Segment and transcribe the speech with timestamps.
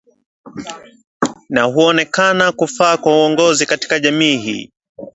[1.49, 4.71] na huonekana kufaa kwa uongozi katika jamii hii